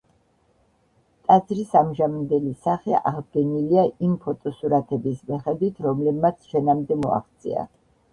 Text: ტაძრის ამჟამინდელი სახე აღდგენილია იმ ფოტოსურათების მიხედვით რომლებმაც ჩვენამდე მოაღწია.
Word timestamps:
ტაძრის 1.25 1.73
ამჟამინდელი 1.81 2.53
სახე 2.63 2.95
აღდგენილია 3.09 3.83
იმ 4.07 4.15
ფოტოსურათების 4.23 5.21
მიხედვით 5.29 5.83
რომლებმაც 5.89 6.41
ჩვენამდე 6.55 6.99
მოაღწია. 7.05 7.67